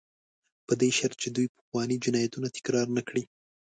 په 0.67 0.73
دې 0.79 0.89
شرط 0.97 1.17
چې 1.23 1.29
دوی 1.35 1.47
پخواني 1.55 1.95
جنایتونه 2.05 2.47
تکرار 2.55 2.87
نه 2.97 3.01
کړي. 3.07 3.23